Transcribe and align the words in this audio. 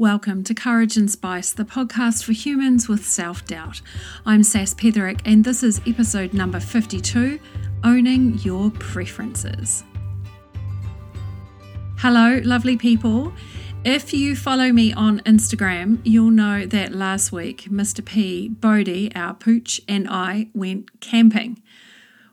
Welcome 0.00 0.44
to 0.44 0.54
Courage 0.54 0.96
and 0.96 1.10
Spice, 1.10 1.50
the 1.50 1.64
podcast 1.64 2.22
for 2.22 2.30
humans 2.30 2.88
with 2.88 3.04
self 3.04 3.44
doubt. 3.44 3.80
I'm 4.24 4.44
Sass 4.44 4.72
Petherick, 4.72 5.20
and 5.24 5.42
this 5.42 5.64
is 5.64 5.80
episode 5.88 6.32
number 6.32 6.60
52 6.60 7.40
Owning 7.82 8.38
Your 8.38 8.70
Preferences. 8.70 9.82
Hello, 11.96 12.40
lovely 12.44 12.76
people. 12.76 13.32
If 13.84 14.14
you 14.14 14.36
follow 14.36 14.70
me 14.70 14.92
on 14.92 15.18
Instagram, 15.22 15.98
you'll 16.04 16.30
know 16.30 16.64
that 16.64 16.92
last 16.92 17.32
week 17.32 17.62
Mr. 17.68 18.04
P, 18.04 18.48
Bodie, 18.48 19.12
our 19.16 19.34
pooch, 19.34 19.80
and 19.88 20.06
I 20.08 20.46
went 20.54 21.00
camping 21.00 21.60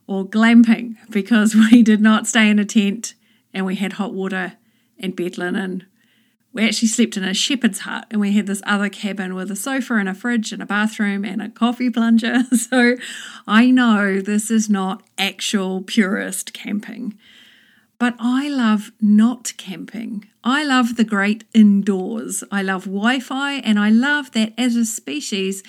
or 0.05 0.23
glamping 0.23 0.97
because 1.09 1.55
we 1.71 1.81
did 1.81 1.99
not 1.99 2.27
stay 2.27 2.47
in 2.47 2.59
a 2.59 2.65
tent 2.65 3.15
and 3.55 3.65
we 3.65 3.73
had 3.73 3.93
hot 3.93 4.13
water 4.13 4.53
and 4.99 5.15
bed 5.15 5.39
linen 5.39 5.87
we 6.55 6.65
actually 6.65 6.87
slept 6.87 7.17
in 7.17 7.25
a 7.25 7.33
shepherd's 7.33 7.79
hut 7.79 8.07
and 8.09 8.21
we 8.21 8.31
had 8.31 8.47
this 8.47 8.61
other 8.65 8.87
cabin 8.87 9.35
with 9.35 9.51
a 9.51 9.57
sofa 9.57 9.95
and 9.95 10.07
a 10.07 10.13
fridge 10.13 10.53
and 10.53 10.63
a 10.63 10.65
bathroom 10.65 11.25
and 11.25 11.41
a 11.41 11.49
coffee 11.49 11.89
plunger. 11.89 12.43
So 12.55 12.95
I 13.45 13.69
know 13.69 14.21
this 14.21 14.49
is 14.49 14.69
not 14.69 15.03
actual 15.17 15.81
purist 15.81 16.53
camping. 16.53 17.17
But 17.99 18.15
I 18.19 18.47
love 18.47 18.91
not 19.01 19.53
camping. 19.57 20.27
I 20.43 20.63
love 20.63 20.95
the 20.95 21.03
great 21.03 21.43
indoors. 21.53 22.43
I 22.51 22.61
love 22.61 22.85
Wi 22.85 23.19
Fi 23.19 23.55
and 23.55 23.77
I 23.77 23.89
love 23.89 24.31
that 24.31 24.53
as 24.57 24.77
a 24.77 24.85
species, 24.85 25.61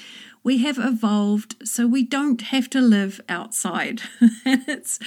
we 0.44 0.58
have 0.58 0.78
evolved 0.78 1.56
so 1.66 1.88
we 1.88 2.04
don't 2.04 2.40
have 2.42 2.70
to 2.70 2.80
live 2.80 3.20
outside. 3.28 4.02
it's 4.46 5.00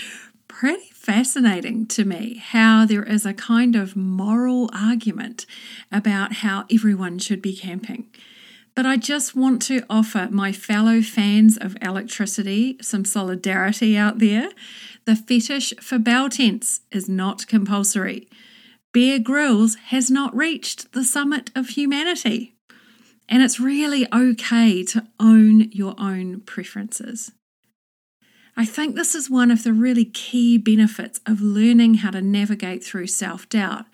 pretty 0.60 0.90
fascinating 0.94 1.86
to 1.86 2.04
me 2.04 2.36
how 2.36 2.86
there 2.86 3.04
is 3.04 3.26
a 3.26 3.34
kind 3.34 3.78
of 3.78 3.96
moral 3.96 4.70
argument 4.74 5.46
about 5.90 6.34
how 6.34 6.66
everyone 6.70 7.18
should 7.18 7.42
be 7.42 7.56
camping. 7.56 8.06
But 8.76 8.86
I 8.86 8.98
just 8.98 9.38
want 9.38 9.62
to 9.64 9.86
offer 9.90 10.28
my 10.30 10.52
fellow 10.52 11.02
fans 11.02 11.56
of 11.56 11.78
electricity 11.82 12.78
some 12.82 13.06
solidarity 13.06 13.96
out 13.96 14.20
there. 14.20 14.50
The 15.06 15.16
fetish 15.16 15.76
for 15.80 15.98
bell 15.98 16.28
tents 16.28 16.82
is 16.92 17.08
not 17.08 17.48
compulsory. 17.48 18.28
Bear 18.92 19.18
Grylls 19.18 19.76
has 19.92 20.12
not 20.12 20.36
reached 20.36 20.92
the 20.92 21.06
summit 21.06 21.52
of 21.56 21.70
humanity. 21.70 22.54
And 23.30 23.42
it's 23.42 23.62
really 23.62 24.08
okay 24.14 24.84
to 24.84 25.08
own 25.22 25.72
your 25.72 25.96
own 25.98 26.42
preferences. 26.42 27.32
I 28.60 28.66
think 28.66 28.96
this 28.96 29.16
is 29.16 29.30
one 29.30 29.52
of 29.52 29.64
the 29.64 29.72
really 29.72 30.04
key 30.04 30.58
benefits 30.58 31.22
of 31.26 31.40
learning 31.40 31.94
how 31.94 32.12
to 32.12 32.22
navigate 32.22 32.84
through 32.84 33.08
self-doubt 33.08 33.86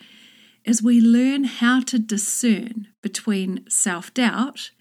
is 0.63 0.81
we 0.81 0.99
learn 0.99 1.43
how 1.43 1.81
to 1.81 1.99
discern 1.99 2.87
between 3.03 3.69
self-doubt 3.69 4.71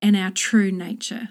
and 0.00 0.16
our 0.16 0.30
true 0.30 0.72
nature. 0.72 1.28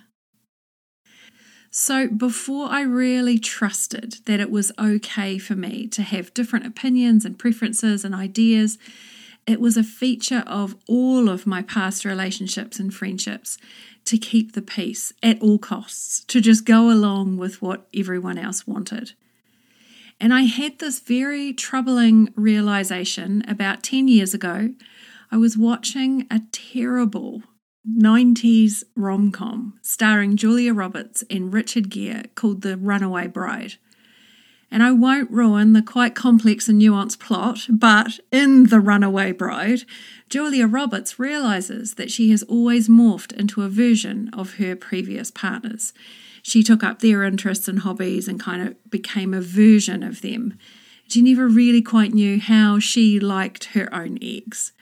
So, 1.72 2.08
before 2.08 2.70
I 2.70 2.82
really 2.82 3.40
trusted 3.40 4.18
that 4.28 4.40
it 4.40 4.52
was 4.52 4.72
okay 4.78 5.40
for 5.40 5.56
me 5.56 5.88
to 5.88 6.04
have 6.04 6.32
different 6.36 6.68
opinions 6.68 7.26
and 7.26 7.40
preferences 7.40 8.06
and 8.06 8.14
ideas, 8.14 8.78
it 9.48 9.60
was 9.62 9.78
a 9.78 9.84
feature 9.84 10.44
of 10.48 10.76
all 10.88 11.30
of 11.30 11.46
my 11.46 11.62
past 11.62 12.04
relationships 12.04 12.80
and 12.80 12.94
friendships 12.94 13.58
to 14.06 14.18
keep 14.18 14.54
the 14.54 14.62
peace 14.62 15.14
at 15.22 15.42
all 15.42 15.58
costs, 15.58 16.24
to 16.26 16.42
just 16.42 16.66
go 16.66 16.90
along 16.90 17.38
with 17.38 17.62
what 17.62 17.88
everyone 17.96 18.38
else 18.38 18.66
wanted. 18.66 19.14
And 20.20 20.34
I 20.34 20.44
had 20.44 20.80
this 20.80 21.00
very 21.00 21.54
troubling 21.54 22.32
realization 22.36 23.44
about 23.48 23.84
10 23.84 24.08
years 24.08 24.34
ago. 24.34 24.74
I 25.32 25.38
was 25.38 25.58
watching 25.58 26.26
a 26.32 26.42
terrible 26.52 27.44
90s 27.88 28.84
rom 28.96 29.32
com 29.32 29.78
starring 29.82 30.38
Julia 30.38 30.74
Roberts 30.74 31.24
and 31.30 31.54
Richard 31.54 31.90
Gere 31.90 32.24
called 32.36 32.62
The 32.62 32.78
Runaway 32.78 33.28
Bride. 33.28 33.76
And 34.76 34.84
I 34.84 34.92
won't 34.92 35.32
ruin 35.32 35.72
the 35.72 35.82
quite 35.82 36.16
complex 36.16 36.68
and 36.68 36.82
nuanced 36.82 37.18
plot, 37.18 37.66
but 37.70 38.20
in 38.30 38.66
The 38.66 38.82
Runaway 38.82 39.32
Bride, 39.32 39.84
Julia 40.30 40.68
Roberts 40.68 41.18
realizes 41.18 41.94
that 41.94 42.12
she 42.12 42.30
has 42.32 42.44
always 42.44 42.90
morphed 42.90 43.32
into 43.32 43.62
a 43.62 43.70
version 43.70 44.30
of 44.34 44.56
her 44.56 44.76
previous 44.76 45.32
partners. 45.32 45.94
She 46.44 46.62
took 46.62 46.84
up 46.84 47.00
their 47.00 47.24
interests 47.24 47.70
and 47.70 47.80
hobbies 47.80 48.28
and 48.28 48.38
kind 48.38 48.68
of 48.68 48.92
became 48.92 49.34
a 49.34 49.40
version 49.40 50.04
of 50.04 50.20
them. 50.20 50.58
She 51.08 51.22
never 51.22 51.48
really 51.48 51.82
quite 51.82 52.14
knew 52.14 52.38
how 52.38 52.78
she 52.80 53.18
liked 53.18 53.76
her 53.76 53.88
own 53.96 54.18
eggs. 54.22 54.74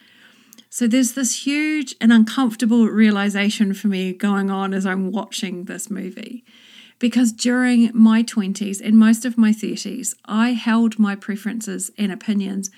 So 0.70 0.88
there's 0.88 1.12
this 1.12 1.46
huge 1.46 1.94
and 2.00 2.12
uncomfortable 2.12 2.88
realization 2.88 3.72
for 3.74 3.86
me 3.86 4.12
going 4.12 4.50
on 4.50 4.74
as 4.74 4.86
I'm 4.86 5.12
watching 5.12 5.66
this 5.66 5.88
movie 5.88 6.44
because 7.04 7.32
during 7.32 7.90
my 7.92 8.22
20s 8.22 8.80
and 8.82 8.96
most 8.96 9.26
of 9.26 9.36
my 9.36 9.50
30s, 9.50 10.14
I 10.24 10.52
held 10.54 10.98
my 10.98 11.14
preferences 11.14 11.90
and 11.98 12.10
opinions 12.10 12.70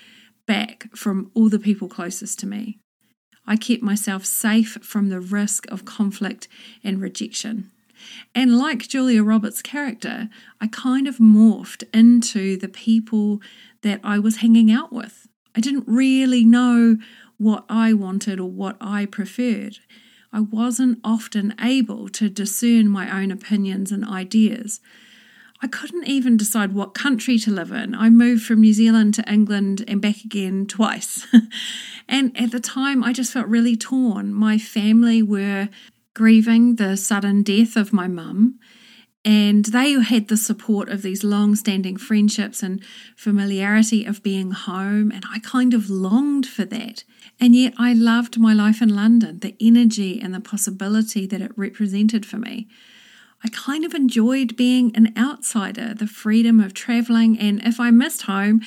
back 0.45 0.93
from 0.93 1.31
all 1.33 1.47
the 1.47 1.57
people 1.57 1.87
closest 1.87 2.37
to 2.39 2.45
me. 2.45 2.77
I 3.45 3.55
kept 3.55 3.81
myself 3.81 4.25
safe 4.25 4.79
from 4.81 5.07
the 5.07 5.21
risk 5.21 5.65
of 5.71 5.85
conflict 5.85 6.49
and 6.83 6.99
rejection. 6.99 7.71
And 8.35 8.57
like 8.57 8.89
Julia 8.89 9.23
Roberts' 9.23 9.61
character, 9.61 10.27
I 10.59 10.67
kind 10.67 11.07
of 11.07 11.19
morphed 11.19 11.85
into 11.93 12.57
the 12.57 12.67
people 12.67 13.39
that 13.81 14.01
I 14.03 14.19
was 14.19 14.41
hanging 14.41 14.69
out 14.69 14.91
with. 14.91 15.29
I 15.55 15.61
didn't 15.61 15.85
really 15.87 16.43
know 16.43 16.97
what 17.37 17.63
I 17.69 17.93
wanted 17.93 18.41
or 18.41 18.51
what 18.51 18.75
I 18.81 19.05
preferred. 19.05 19.77
I 20.31 20.41
wasn't 20.41 20.99
often 21.03 21.55
able 21.61 22.09
to 22.09 22.29
discern 22.29 22.89
my 22.89 23.21
own 23.21 23.31
opinions 23.31 23.91
and 23.91 24.05
ideas. 24.05 24.81
I 25.61 25.67
couldn't 25.67 26.07
even 26.07 26.37
decide 26.37 26.73
what 26.73 26.93
country 26.93 27.39
to 27.39 27.51
live 27.51 27.71
in. 27.71 27.95
I 27.95 28.09
moved 28.09 28.43
from 28.43 28.61
New 28.61 28.73
Zealand 28.73 29.15
to 29.15 29.31
England 29.31 29.83
and 29.87 30.01
back 30.01 30.23
again 30.23 30.67
twice. 30.67 31.25
and 32.07 32.39
at 32.39 32.51
the 32.51 32.59
time, 32.59 33.03
I 33.03 33.11
just 33.11 33.33
felt 33.33 33.47
really 33.47 33.75
torn. 33.75 34.33
My 34.33 34.59
family 34.59 35.23
were 35.23 35.69
grieving 36.13 36.75
the 36.75 36.95
sudden 36.95 37.41
death 37.41 37.75
of 37.75 37.91
my 37.91 38.07
mum, 38.07 38.59
and 39.25 39.65
they 39.65 39.93
had 39.93 40.27
the 40.27 40.37
support 40.37 40.89
of 40.89 41.01
these 41.01 41.23
long 41.23 41.55
standing 41.55 41.97
friendships 41.97 42.61
and 42.61 42.83
familiarity 43.15 44.05
of 44.05 44.23
being 44.23 44.51
home. 44.51 45.11
And 45.11 45.23
I 45.31 45.39
kind 45.39 45.73
of 45.73 45.89
longed 45.89 46.45
for 46.45 46.65
that. 46.65 47.03
And 47.39 47.55
yet 47.55 47.73
I 47.77 47.93
loved 47.93 48.39
my 48.39 48.53
life 48.53 48.81
in 48.81 48.95
London, 48.95 49.39
the 49.39 49.55
energy 49.59 50.19
and 50.19 50.33
the 50.33 50.39
possibility 50.39 51.25
that 51.27 51.41
it 51.41 51.51
represented 51.55 52.25
for 52.25 52.37
me. 52.37 52.67
I 53.43 53.49
kind 53.49 53.85
of 53.85 53.93
enjoyed 53.93 54.57
being 54.57 54.95
an 54.95 55.13
outsider, 55.15 55.93
the 55.93 56.07
freedom 56.07 56.59
of 56.59 56.73
travelling, 56.73 57.37
and 57.37 57.61
if 57.63 57.79
I 57.79 57.91
missed 57.91 58.23
home, 58.23 58.61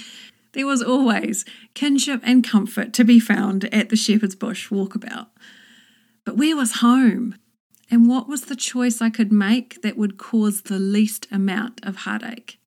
there 0.53 0.67
was 0.67 0.83
always 0.83 1.45
kinship 1.75 2.21
and 2.25 2.47
comfort 2.47 2.93
to 2.95 3.05
be 3.05 3.19
found 3.19 3.73
at 3.75 3.89
the 3.89 3.97
Shepherd's 3.97 4.37
Bush 4.37 4.71
walkabout. 4.71 5.27
But 6.25 6.37
where 6.37 6.57
was 6.57 6.77
home? 6.77 7.35
And 7.91 8.09
what 8.09 8.29
was 8.29 8.43
the 8.43 8.55
choice 8.55 9.03
I 9.03 9.11
could 9.11 9.33
make 9.33 9.83
that 9.83 9.97
would 9.97 10.17
cause 10.17 10.63
the 10.63 10.79
least 10.79 11.27
amount 11.33 11.81
of 11.85 11.97
heartache? 11.97 12.60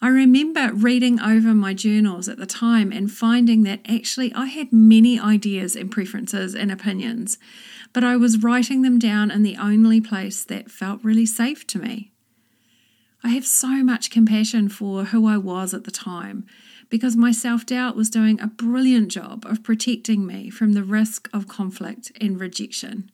I 0.00 0.08
remember 0.08 0.72
reading 0.74 1.20
over 1.20 1.54
my 1.54 1.72
journals 1.72 2.28
at 2.28 2.36
the 2.36 2.46
time 2.46 2.92
and 2.92 3.10
finding 3.10 3.62
that 3.62 3.80
actually 3.88 4.32
I 4.34 4.46
had 4.46 4.72
many 4.72 5.18
ideas 5.18 5.74
and 5.74 5.90
preferences 5.90 6.54
and 6.54 6.70
opinions, 6.70 7.38
but 7.92 8.04
I 8.04 8.16
was 8.16 8.42
writing 8.42 8.82
them 8.82 8.98
down 8.98 9.30
in 9.30 9.42
the 9.42 9.56
only 9.56 10.00
place 10.00 10.44
that 10.44 10.70
felt 10.70 11.02
really 11.02 11.24
safe 11.24 11.66
to 11.68 11.78
me. 11.78 12.12
I 13.24 13.30
have 13.30 13.46
so 13.46 13.82
much 13.82 14.10
compassion 14.10 14.68
for 14.68 15.04
who 15.04 15.26
I 15.26 15.38
was 15.38 15.72
at 15.72 15.84
the 15.84 15.90
time 15.90 16.46
because 16.90 17.16
my 17.16 17.32
self 17.32 17.64
doubt 17.64 17.96
was 17.96 18.10
doing 18.10 18.38
a 18.40 18.46
brilliant 18.46 19.10
job 19.10 19.44
of 19.46 19.64
protecting 19.64 20.26
me 20.26 20.50
from 20.50 20.74
the 20.74 20.84
risk 20.84 21.28
of 21.32 21.48
conflict 21.48 22.12
and 22.20 22.38
rejection. 22.38 23.10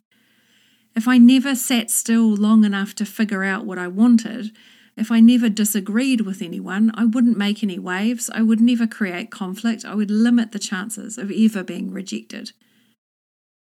If 0.94 1.08
I 1.08 1.16
never 1.16 1.54
sat 1.54 1.90
still 1.90 2.34
long 2.34 2.64
enough 2.64 2.94
to 2.96 3.06
figure 3.06 3.44
out 3.44 3.64
what 3.64 3.78
I 3.78 3.88
wanted, 3.88 4.50
if 4.96 5.10
I 5.10 5.20
never 5.20 5.48
disagreed 5.48 6.22
with 6.22 6.42
anyone, 6.42 6.90
I 6.94 7.04
wouldn't 7.04 7.38
make 7.38 7.62
any 7.62 7.78
waves, 7.78 8.30
I 8.34 8.42
would 8.42 8.60
never 8.60 8.86
create 8.86 9.30
conflict, 9.30 9.84
I 9.84 9.94
would 9.94 10.10
limit 10.10 10.52
the 10.52 10.58
chances 10.58 11.16
of 11.16 11.30
ever 11.30 11.64
being 11.64 11.90
rejected. 11.90 12.52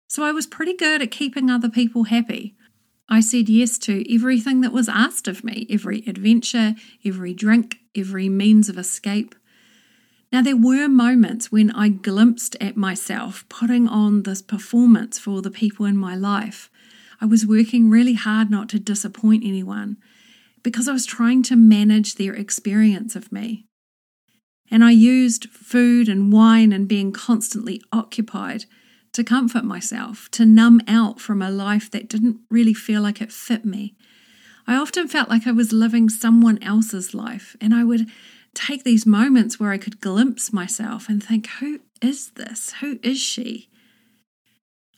So 0.08 0.22
I 0.22 0.30
was 0.30 0.46
pretty 0.46 0.74
good 0.74 1.02
at 1.02 1.10
keeping 1.10 1.50
other 1.50 1.68
people 1.68 2.04
happy. 2.04 2.54
I 3.08 3.20
said 3.20 3.48
yes 3.48 3.78
to 3.78 4.04
everything 4.12 4.60
that 4.60 4.72
was 4.72 4.88
asked 4.88 5.26
of 5.26 5.42
me 5.42 5.66
every 5.68 6.04
adventure, 6.06 6.74
every 7.04 7.34
drink, 7.34 7.78
every 7.96 8.28
means 8.28 8.68
of 8.68 8.78
escape. 8.78 9.34
Now, 10.32 10.42
there 10.42 10.56
were 10.56 10.88
moments 10.88 11.52
when 11.52 11.70
I 11.70 11.88
glimpsed 11.88 12.56
at 12.60 12.76
myself 12.76 13.44
putting 13.48 13.86
on 13.88 14.24
this 14.24 14.42
performance 14.42 15.18
for 15.18 15.40
the 15.40 15.52
people 15.52 15.86
in 15.86 15.96
my 15.96 16.16
life. 16.16 16.68
I 17.20 17.26
was 17.26 17.46
working 17.46 17.90
really 17.90 18.14
hard 18.14 18.50
not 18.50 18.68
to 18.70 18.80
disappoint 18.80 19.44
anyone 19.44 19.96
because 20.66 20.88
I 20.88 20.92
was 20.92 21.06
trying 21.06 21.44
to 21.44 21.54
manage 21.54 22.16
their 22.16 22.34
experience 22.34 23.14
of 23.14 23.30
me. 23.30 23.66
And 24.68 24.82
I 24.82 24.90
used 24.90 25.48
food 25.48 26.08
and 26.08 26.32
wine 26.32 26.72
and 26.72 26.88
being 26.88 27.12
constantly 27.12 27.80
occupied 27.92 28.64
to 29.12 29.22
comfort 29.22 29.62
myself, 29.62 30.28
to 30.32 30.44
numb 30.44 30.80
out 30.88 31.20
from 31.20 31.40
a 31.40 31.52
life 31.52 31.88
that 31.92 32.08
didn't 32.08 32.40
really 32.50 32.74
feel 32.74 33.00
like 33.00 33.20
it 33.20 33.30
fit 33.30 33.64
me. 33.64 33.94
I 34.66 34.74
often 34.74 35.06
felt 35.06 35.28
like 35.28 35.46
I 35.46 35.52
was 35.52 35.72
living 35.72 36.08
someone 36.08 36.60
else's 36.60 37.14
life, 37.14 37.56
and 37.60 37.72
I 37.72 37.84
would 37.84 38.08
take 38.52 38.82
these 38.82 39.06
moments 39.06 39.60
where 39.60 39.70
I 39.70 39.78
could 39.78 40.00
glimpse 40.00 40.52
myself 40.52 41.08
and 41.08 41.22
think, 41.22 41.46
who 41.60 41.78
is 42.02 42.30
this? 42.30 42.72
Who 42.80 42.98
is 43.04 43.20
she? 43.20 43.68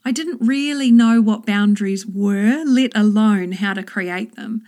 I 0.03 0.13
didn't 0.13 0.41
really 0.41 0.91
know 0.91 1.21
what 1.21 1.45
boundaries 1.45 2.07
were, 2.07 2.65
let 2.65 2.97
alone 2.97 3.53
how 3.53 3.75
to 3.75 3.83
create 3.83 4.35
them. 4.35 4.63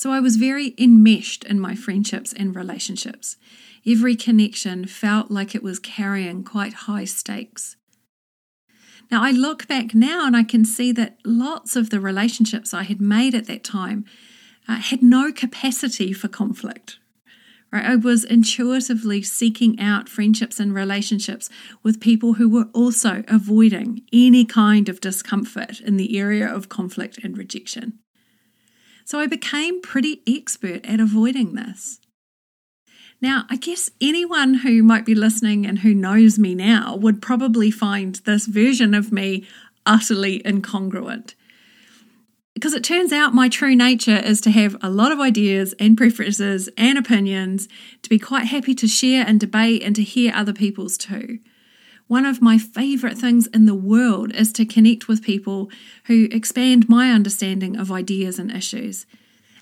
So 0.00 0.12
I 0.12 0.20
was 0.20 0.36
very 0.36 0.74
enmeshed 0.78 1.44
in 1.44 1.60
my 1.60 1.74
friendships 1.74 2.32
and 2.32 2.56
relationships. 2.56 3.36
Every 3.86 4.16
connection 4.16 4.86
felt 4.86 5.30
like 5.30 5.54
it 5.54 5.62
was 5.62 5.78
carrying 5.78 6.42
quite 6.42 6.72
high 6.88 7.04
stakes. 7.04 7.76
Now, 9.10 9.22
I 9.22 9.30
look 9.30 9.68
back 9.68 9.94
now 9.94 10.26
and 10.26 10.34
I 10.34 10.42
can 10.42 10.64
see 10.64 10.90
that 10.92 11.18
lots 11.22 11.76
of 11.76 11.90
the 11.90 12.00
relationships 12.00 12.72
I 12.72 12.84
had 12.84 12.98
made 12.98 13.34
at 13.34 13.44
that 13.48 13.62
time 13.62 14.06
uh, 14.66 14.76
had 14.76 15.02
no 15.02 15.32
capacity 15.32 16.14
for 16.14 16.28
conflict. 16.28 16.98
Right? 17.70 17.84
I 17.84 17.96
was 17.96 18.24
intuitively 18.24 19.20
seeking 19.20 19.78
out 19.78 20.08
friendships 20.08 20.58
and 20.58 20.74
relationships 20.74 21.50
with 21.82 22.00
people 22.00 22.34
who 22.34 22.48
were 22.48 22.70
also 22.72 23.22
avoiding 23.28 24.00
any 24.14 24.46
kind 24.46 24.88
of 24.88 25.02
discomfort 25.02 25.78
in 25.78 25.98
the 25.98 26.16
area 26.18 26.48
of 26.48 26.70
conflict 26.70 27.18
and 27.22 27.36
rejection. 27.36 27.98
So 29.10 29.18
I 29.18 29.26
became 29.26 29.82
pretty 29.82 30.22
expert 30.24 30.86
at 30.86 31.00
avoiding 31.00 31.54
this. 31.54 31.98
Now, 33.20 33.44
I 33.50 33.56
guess 33.56 33.90
anyone 34.00 34.54
who 34.54 34.84
might 34.84 35.04
be 35.04 35.16
listening 35.16 35.66
and 35.66 35.80
who 35.80 35.94
knows 35.94 36.38
me 36.38 36.54
now 36.54 36.94
would 36.94 37.20
probably 37.20 37.72
find 37.72 38.14
this 38.24 38.46
version 38.46 38.94
of 38.94 39.10
me 39.10 39.48
utterly 39.84 40.38
incongruent 40.44 41.34
because 42.54 42.72
it 42.74 42.84
turns 42.84 43.12
out 43.12 43.34
my 43.34 43.48
true 43.48 43.74
nature 43.74 44.18
is 44.18 44.40
to 44.42 44.50
have 44.50 44.76
a 44.82 44.90
lot 44.90 45.10
of 45.10 45.18
ideas 45.18 45.74
and 45.80 45.96
preferences 45.96 46.68
and 46.76 46.98
opinions, 46.98 47.68
to 48.02 48.10
be 48.10 48.18
quite 48.18 48.46
happy 48.46 48.74
to 48.74 48.86
share 48.86 49.24
and 49.26 49.40
debate 49.40 49.82
and 49.82 49.96
to 49.96 50.02
hear 50.02 50.30
other 50.34 50.52
people's 50.52 50.98
too. 50.98 51.38
One 52.10 52.26
of 52.26 52.42
my 52.42 52.58
favourite 52.58 53.16
things 53.16 53.46
in 53.46 53.66
the 53.66 53.74
world 53.76 54.34
is 54.34 54.52
to 54.54 54.64
connect 54.64 55.06
with 55.06 55.22
people 55.22 55.70
who 56.06 56.26
expand 56.32 56.88
my 56.88 57.12
understanding 57.12 57.76
of 57.76 57.92
ideas 57.92 58.36
and 58.36 58.50
issues. 58.50 59.06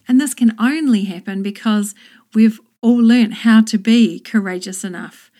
And 0.09 0.19
this 0.19 0.33
can 0.33 0.57
only 0.59 1.05
happen 1.05 1.43
because 1.43 1.95
we've 2.33 2.59
all 2.81 2.97
learnt 2.97 3.45
how 3.45 3.61
to 3.61 3.77
be 3.77 4.19
courageous 4.19 4.83
enough 4.83 5.31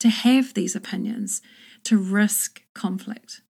to 0.00 0.10
have 0.10 0.52
these 0.52 0.76
opinions, 0.76 1.40
to 1.84 1.96
risk 1.96 2.60
conflict. 2.74 3.40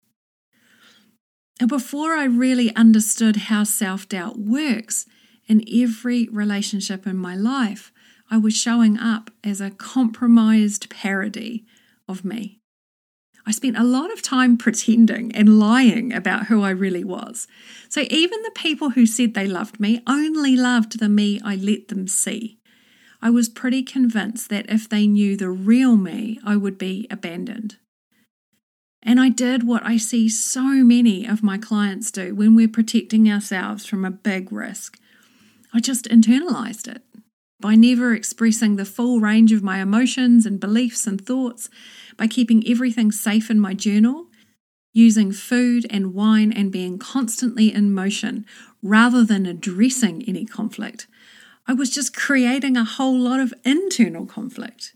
And 1.58 1.68
before 1.68 2.12
I 2.14 2.22
really 2.22 2.72
understood 2.76 3.34
how 3.50 3.64
self 3.64 4.08
doubt 4.08 4.38
works 4.38 5.06
in 5.48 5.64
every 5.74 6.28
relationship 6.28 7.04
in 7.04 7.16
my 7.16 7.34
life, 7.34 7.90
I 8.30 8.38
was 8.38 8.54
showing 8.54 8.96
up 8.96 9.32
as 9.42 9.60
a 9.60 9.72
compromised 9.72 10.88
parody 10.88 11.66
of 12.06 12.24
me. 12.24 12.57
I 13.48 13.50
spent 13.50 13.78
a 13.78 13.82
lot 13.82 14.12
of 14.12 14.20
time 14.20 14.58
pretending 14.58 15.34
and 15.34 15.58
lying 15.58 16.12
about 16.12 16.48
who 16.48 16.62
I 16.62 16.68
really 16.68 17.02
was. 17.02 17.48
So 17.88 18.04
even 18.10 18.42
the 18.42 18.50
people 18.54 18.90
who 18.90 19.06
said 19.06 19.32
they 19.32 19.46
loved 19.46 19.80
me 19.80 20.02
only 20.06 20.54
loved 20.54 20.98
the 20.98 21.08
me 21.08 21.40
I 21.42 21.56
let 21.56 21.88
them 21.88 22.08
see. 22.08 22.58
I 23.22 23.30
was 23.30 23.48
pretty 23.48 23.82
convinced 23.82 24.50
that 24.50 24.68
if 24.68 24.86
they 24.86 25.06
knew 25.06 25.34
the 25.34 25.48
real 25.48 25.96
me, 25.96 26.38
I 26.44 26.56
would 26.56 26.76
be 26.76 27.06
abandoned. 27.10 27.78
And 29.02 29.18
I 29.18 29.30
did 29.30 29.66
what 29.66 29.82
I 29.82 29.96
see 29.96 30.28
so 30.28 30.84
many 30.84 31.24
of 31.24 31.42
my 31.42 31.56
clients 31.56 32.10
do 32.10 32.34
when 32.34 32.54
we're 32.54 32.68
protecting 32.68 33.32
ourselves 33.32 33.86
from 33.86 34.04
a 34.04 34.10
big 34.10 34.52
risk. 34.52 34.98
I 35.72 35.80
just 35.80 36.04
internalized 36.04 36.86
it 36.86 37.02
by 37.60 37.74
never 37.74 38.14
expressing 38.14 38.76
the 38.76 38.84
full 38.84 39.20
range 39.20 39.52
of 39.52 39.62
my 39.62 39.80
emotions 39.80 40.46
and 40.46 40.60
beliefs 40.60 41.06
and 41.06 41.24
thoughts, 41.24 41.68
by 42.16 42.26
keeping 42.26 42.66
everything 42.68 43.10
safe 43.10 43.50
in 43.50 43.58
my 43.58 43.74
journal, 43.74 44.26
using 44.92 45.32
food 45.32 45.86
and 45.90 46.14
wine 46.14 46.52
and 46.52 46.72
being 46.72 46.98
constantly 46.98 47.72
in 47.72 47.92
motion 47.92 48.46
rather 48.82 49.24
than 49.24 49.46
addressing 49.46 50.24
any 50.28 50.44
conflict. 50.44 51.06
I 51.66 51.72
was 51.74 51.90
just 51.90 52.16
creating 52.16 52.76
a 52.76 52.84
whole 52.84 53.18
lot 53.18 53.40
of 53.40 53.52
internal 53.64 54.24
conflict. 54.24 54.94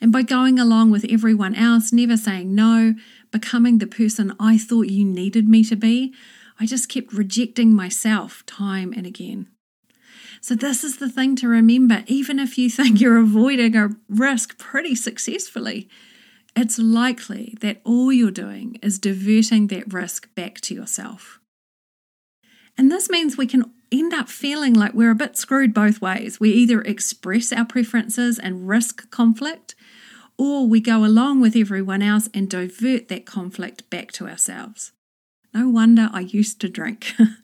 And 0.00 0.12
by 0.12 0.22
going 0.22 0.58
along 0.58 0.90
with 0.90 1.06
everyone 1.08 1.54
else, 1.54 1.92
never 1.92 2.16
saying 2.16 2.54
no, 2.54 2.94
becoming 3.30 3.78
the 3.78 3.86
person 3.86 4.34
I 4.38 4.58
thought 4.58 4.88
you 4.88 5.04
needed 5.04 5.48
me 5.48 5.64
to 5.64 5.76
be, 5.76 6.14
I 6.58 6.66
just 6.66 6.88
kept 6.88 7.12
rejecting 7.12 7.74
myself 7.74 8.44
time 8.46 8.92
and 8.96 9.06
again. 9.06 9.48
So, 10.40 10.54
this 10.54 10.84
is 10.84 10.98
the 10.98 11.08
thing 11.08 11.36
to 11.36 11.48
remember 11.48 12.04
even 12.06 12.38
if 12.38 12.58
you 12.58 12.70
think 12.70 13.00
you're 13.00 13.18
avoiding 13.18 13.76
a 13.76 13.90
risk 14.08 14.58
pretty 14.58 14.94
successfully, 14.94 15.88
it's 16.56 16.78
likely 16.78 17.56
that 17.60 17.80
all 17.84 18.12
you're 18.12 18.30
doing 18.30 18.78
is 18.82 18.98
diverting 18.98 19.66
that 19.68 19.92
risk 19.92 20.32
back 20.34 20.60
to 20.62 20.74
yourself. 20.74 21.40
And 22.76 22.90
this 22.90 23.08
means 23.08 23.36
we 23.36 23.46
can 23.46 23.72
end 23.90 24.12
up 24.12 24.28
feeling 24.28 24.74
like 24.74 24.94
we're 24.94 25.10
a 25.10 25.16
bit 25.16 25.36
screwed 25.36 25.72
both 25.72 26.00
ways. 26.00 26.40
We 26.40 26.50
either 26.50 26.80
express 26.82 27.52
our 27.52 27.64
preferences 27.64 28.38
and 28.38 28.68
risk 28.68 29.10
conflict, 29.10 29.74
or 30.36 30.66
we 30.66 30.80
go 30.80 31.04
along 31.04 31.40
with 31.40 31.56
everyone 31.56 32.02
else 32.02 32.28
and 32.34 32.50
divert 32.50 33.08
that 33.08 33.26
conflict 33.26 33.88
back 33.90 34.10
to 34.12 34.28
ourselves. 34.28 34.92
No 35.52 35.68
wonder 35.68 36.10
I 36.12 36.20
used 36.20 36.60
to 36.62 36.68
drink. 36.68 37.14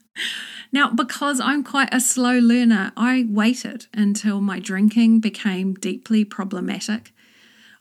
now, 0.73 0.91
because 0.91 1.41
I'm 1.41 1.65
quite 1.65 1.93
a 1.93 2.01
slow 2.01 2.39
learner, 2.39 2.93
I 2.97 3.27
waited 3.29 3.87
until 3.93 4.41
my 4.41 4.59
drinking 4.59 5.21
became 5.21 5.75
deeply 5.75 6.25
problematic. 6.25 7.13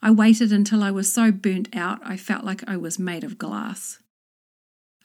I 0.01 0.11
waited 0.11 0.51
until 0.51 0.81
I 0.81 0.91
was 0.91 1.11
so 1.11 1.31
burnt 1.31 1.75
out 1.75 1.99
I 2.03 2.17
felt 2.17 2.45
like 2.45 2.67
I 2.67 2.77
was 2.77 2.97
made 2.97 3.23
of 3.23 3.37
glass. 3.37 3.99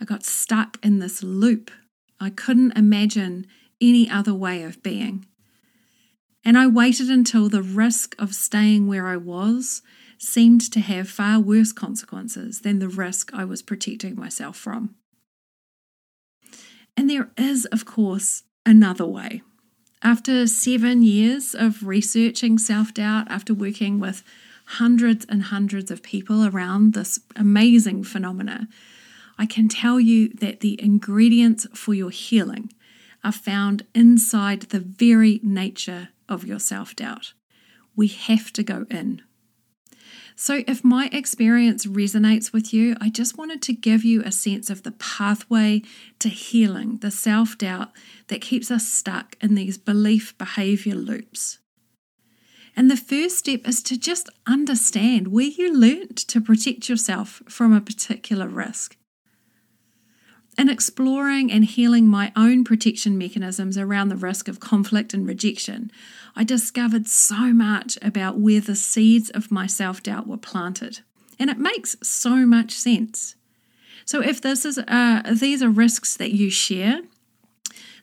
I 0.01 0.05
got 0.05 0.25
stuck 0.25 0.79
in 0.83 0.99
this 0.99 1.23
loop. 1.23 1.71
I 2.21 2.31
couldn't 2.31 2.77
imagine 2.77 3.47
any 3.81 4.09
other 4.09 4.35
way 4.35 4.63
of 4.63 4.83
being. 4.83 5.27
And 6.45 6.59
I 6.59 6.67
waited 6.67 7.09
until 7.09 7.49
the 7.49 7.63
risk 7.63 8.15
of 8.19 8.35
staying 8.35 8.87
where 8.87 9.07
I 9.07 9.17
was 9.17 9.83
seemed 10.19 10.61
to 10.73 10.81
have 10.81 11.09
far 11.09 11.41
worse 11.41 11.73
consequences 11.73 12.61
than 12.61 12.79
the 12.79 12.89
risk 12.89 13.33
I 13.35 13.45
was 13.45 13.63
protecting 13.63 14.15
myself 14.15 14.57
from. 14.57 14.95
And 16.97 17.11
there 17.11 17.31
is, 17.37 17.65
of 17.67 17.85
course, 17.85 18.45
another 18.65 19.07
way. 19.07 19.43
After 20.03 20.47
seven 20.47 21.03
years 21.03 21.55
of 21.55 21.87
researching 21.87 22.59
self 22.59 22.93
doubt, 22.93 23.31
after 23.31 23.55
working 23.55 23.99
with 23.99 24.23
hundreds 24.67 25.25
and 25.29 25.45
hundreds 25.45 25.91
of 25.91 26.03
people 26.03 26.45
around 26.45 26.93
this 26.95 27.21
amazing 27.37 28.05
phenomena, 28.05 28.69
I 29.39 29.47
can 29.47 29.69
tell 29.69 29.99
you 29.99 30.29
that 30.29 30.61
the 30.61 30.81
ingredients 30.83 31.67
for 31.75 31.95
your 31.95 32.11
healing 32.11 32.73
are 33.25 33.33
found 33.33 33.85
inside 33.95 34.63
the 34.63 34.81
very 34.81 35.41
nature 35.43 36.11
of 36.29 36.45
your 36.45 36.59
self 36.59 36.95
doubt. 36.95 37.33
We 37.97 38.09
have 38.09 38.53
to 38.53 38.63
go 38.63 38.87
in. 38.91 39.23
So, 40.37 40.65
if 40.67 40.83
my 40.83 41.09
experience 41.13 41.87
resonates 41.87 42.53
with 42.53 42.75
you, 42.75 42.97
I 43.01 43.09
just 43.09 43.39
wanted 43.39 43.63
to 43.63 43.73
give 43.73 44.05
you 44.05 44.23
a 44.23 44.33
sense 44.33 44.69
of 44.69 44.83
the 44.83 44.91
pathway 44.93 45.83
to 46.19 46.29
healing 46.29 46.99
the 46.99 47.13
self 47.13 47.57
doubt 47.57 47.91
that 48.27 48.41
keeps 48.41 48.71
us 48.71 48.87
stuck 48.87 49.37
in 49.41 49.55
these 49.55 49.79
belief 49.79 50.37
behavior 50.37 50.97
loops. 50.97 51.59
And 52.77 52.91
the 52.91 52.97
first 52.97 53.39
step 53.39 53.69
is 53.69 53.83
to 53.85 53.97
just 53.97 54.29
understand 54.47 55.29
where 55.29 55.47
you 55.47 55.73
learned 55.73 56.17
to 56.17 56.41
protect 56.41 56.89
yourself 56.89 57.43
from 57.49 57.73
a 57.73 57.81
particular 57.81 58.49
risk. 58.49 58.97
In 60.57 60.69
exploring 60.69 61.51
and 61.51 61.65
healing 61.65 62.07
my 62.07 62.33
own 62.37 62.63
protection 62.63 63.19
mechanisms 63.19 63.77
around 63.77 64.09
the 64.09 64.17
risk 64.17 64.47
of 64.47 64.61
conflict 64.61 65.13
and 65.13 65.27
rejection, 65.27 65.91
I 66.37 66.45
discovered 66.45 67.09
so 67.09 67.53
much 67.53 67.99
about 68.01 68.39
where 68.39 68.61
the 68.61 68.77
seeds 68.77 69.31
of 69.31 69.51
my 69.51 69.67
self 69.67 70.03
doubt 70.03 70.29
were 70.29 70.37
planted. 70.37 71.01
And 71.39 71.51
it 71.51 71.59
makes 71.59 71.97
so 72.03 72.47
much 72.47 72.71
sense. 72.73 73.35
So, 74.05 74.23
if 74.23 74.41
this 74.41 74.65
is 74.65 74.79
uh, 74.79 75.23
these 75.33 75.63
are 75.63 75.71
risks 75.71 76.17
that 76.17 76.33
you 76.33 76.51
share, 76.51 77.01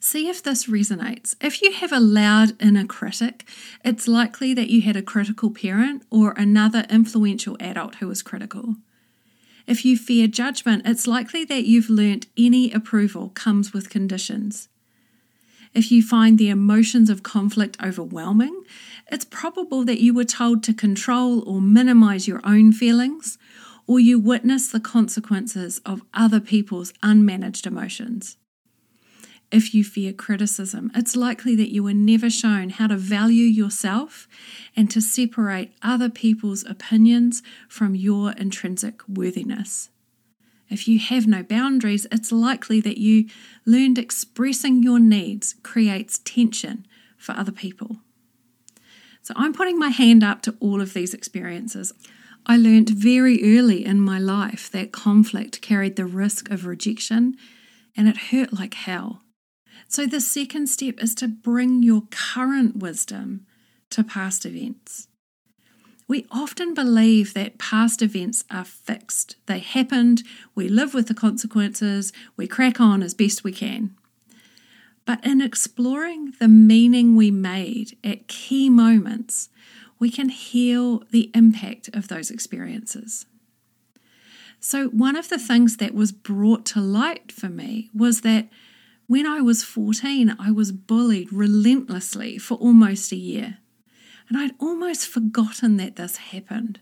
see 0.01 0.27
if 0.27 0.43
this 0.43 0.67
resonates. 0.67 1.35
If 1.39 1.61
you 1.61 1.71
have 1.71 1.93
a 1.93 1.99
loud 1.99 2.61
inner 2.61 2.85
critic, 2.85 3.47
it's 3.85 4.09
likely 4.09 4.53
that 4.55 4.69
you 4.69 4.81
had 4.81 4.97
a 4.97 5.01
critical 5.01 5.51
parent 5.51 6.03
or 6.09 6.33
another 6.33 6.85
influential 6.89 7.55
adult 7.61 7.95
who 7.95 8.07
was 8.07 8.21
critical. 8.21 8.75
If 9.71 9.85
you 9.85 9.95
fear 9.95 10.27
judgment, 10.27 10.81
it's 10.85 11.07
likely 11.07 11.45
that 11.45 11.63
you've 11.63 11.89
learnt 11.89 12.27
any 12.37 12.73
approval 12.73 13.29
comes 13.29 13.71
with 13.71 13.89
conditions. 13.89 14.67
If 15.73 15.93
you 15.93 16.03
find 16.03 16.37
the 16.37 16.49
emotions 16.49 17.09
of 17.09 17.23
conflict 17.23 17.77
overwhelming, 17.81 18.65
it's 19.09 19.23
probable 19.23 19.85
that 19.85 20.01
you 20.01 20.13
were 20.13 20.25
told 20.25 20.61
to 20.63 20.73
control 20.73 21.47
or 21.47 21.61
minimize 21.61 22.27
your 22.27 22.41
own 22.43 22.73
feelings, 22.73 23.37
or 23.87 23.97
you 23.97 24.19
witness 24.19 24.67
the 24.67 24.81
consequences 24.81 25.79
of 25.85 26.01
other 26.13 26.41
people's 26.41 26.91
unmanaged 27.01 27.65
emotions. 27.65 28.35
If 29.51 29.73
you 29.73 29.83
fear 29.83 30.13
criticism, 30.13 30.91
it's 30.95 31.15
likely 31.15 31.57
that 31.57 31.73
you 31.73 31.83
were 31.83 31.93
never 31.93 32.29
shown 32.29 32.69
how 32.69 32.87
to 32.87 32.95
value 32.95 33.43
yourself 33.43 34.27
and 34.77 34.89
to 34.91 35.01
separate 35.01 35.73
other 35.81 36.09
people's 36.09 36.65
opinions 36.65 37.43
from 37.67 37.93
your 37.93 38.31
intrinsic 38.31 39.01
worthiness. 39.09 39.89
If 40.69 40.87
you 40.87 40.99
have 40.99 41.27
no 41.27 41.43
boundaries, 41.43 42.07
it's 42.13 42.31
likely 42.31 42.79
that 42.79 42.97
you 42.97 43.27
learned 43.65 43.97
expressing 43.97 44.81
your 44.83 44.99
needs 44.99 45.55
creates 45.63 46.19
tension 46.19 46.87
for 47.17 47.33
other 47.33 47.51
people. 47.51 47.97
So 49.21 49.33
I'm 49.35 49.53
putting 49.53 49.77
my 49.77 49.89
hand 49.89 50.23
up 50.23 50.41
to 50.43 50.55
all 50.61 50.79
of 50.79 50.93
these 50.93 51.13
experiences. 51.13 51.93
I 52.45 52.55
learned 52.55 52.89
very 52.89 53.57
early 53.57 53.85
in 53.85 53.99
my 53.99 54.17
life 54.17 54.71
that 54.71 54.93
conflict 54.93 55.61
carried 55.61 55.97
the 55.97 56.05
risk 56.05 56.49
of 56.49 56.65
rejection 56.65 57.35
and 57.97 58.07
it 58.07 58.17
hurt 58.31 58.53
like 58.53 58.73
hell. 58.73 59.23
So 59.87 60.05
the 60.05 60.21
second 60.21 60.67
step 60.67 60.95
is 60.99 61.15
to 61.15 61.27
bring 61.27 61.83
your 61.83 62.03
current 62.11 62.77
wisdom 62.77 63.45
to 63.91 64.03
past 64.03 64.45
events. 64.45 65.07
We 66.07 66.25
often 66.29 66.73
believe 66.73 67.33
that 67.35 67.57
past 67.57 68.01
events 68.01 68.43
are 68.51 68.65
fixed. 68.65 69.37
They 69.45 69.59
happened, 69.59 70.23
we 70.53 70.67
live 70.67 70.93
with 70.93 71.07
the 71.07 71.13
consequences, 71.13 72.11
we 72.35 72.47
crack 72.47 72.81
on 72.81 73.01
as 73.01 73.13
best 73.13 73.43
we 73.43 73.53
can. 73.53 73.95
But 75.05 75.25
in 75.25 75.41
exploring 75.41 76.33
the 76.39 76.47
meaning 76.47 77.15
we 77.15 77.31
made 77.31 77.97
at 78.03 78.27
key 78.27 78.69
moments, 78.69 79.49
we 79.99 80.09
can 80.09 80.29
heal 80.29 81.03
the 81.11 81.31
impact 81.33 81.89
of 81.93 82.07
those 82.07 82.29
experiences. 82.29 83.25
So, 84.59 84.87
one 84.89 85.15
of 85.15 85.29
the 85.29 85.39
things 85.39 85.77
that 85.77 85.93
was 85.93 86.11
brought 86.11 86.65
to 86.67 86.81
light 86.81 87.31
for 87.31 87.49
me 87.49 87.89
was 87.95 88.21
that 88.21 88.49
when 89.11 89.27
I 89.27 89.41
was 89.41 89.61
14, 89.61 90.37
I 90.39 90.51
was 90.51 90.71
bullied 90.71 91.33
relentlessly 91.33 92.37
for 92.37 92.55
almost 92.55 93.11
a 93.11 93.17
year 93.17 93.57
and 94.29 94.37
I'd 94.37 94.53
almost 94.57 95.05
forgotten 95.05 95.75
that 95.75 95.97
this 95.97 96.15
happened. 96.15 96.79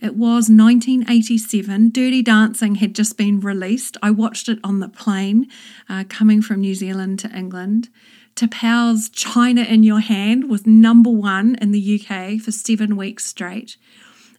It 0.00 0.14
was 0.14 0.48
1987. 0.48 1.90
Dirty 1.90 2.22
Dancing 2.22 2.76
had 2.76 2.94
just 2.94 3.18
been 3.18 3.40
released. 3.40 3.96
I 4.00 4.12
watched 4.12 4.48
it 4.48 4.60
on 4.62 4.78
the 4.78 4.88
plane 4.88 5.48
uh, 5.88 6.04
coming 6.08 6.40
from 6.40 6.60
New 6.60 6.76
Zealand 6.76 7.18
to 7.18 7.36
England. 7.36 7.88
T'Pau's 8.36 9.08
China 9.08 9.62
in 9.62 9.82
Your 9.82 9.98
Hand 9.98 10.48
was 10.48 10.68
number 10.68 11.10
one 11.10 11.56
in 11.56 11.72
the 11.72 12.00
UK 12.00 12.40
for 12.40 12.52
seven 12.52 12.96
weeks 12.96 13.24
straight. 13.24 13.76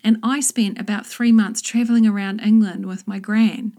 And 0.02 0.16
I 0.24 0.40
spent 0.40 0.80
about 0.80 1.06
three 1.06 1.34
months 1.34 1.60
travelling 1.60 2.08
around 2.08 2.40
England 2.40 2.86
with 2.86 3.06
my 3.06 3.20
gran. 3.20 3.74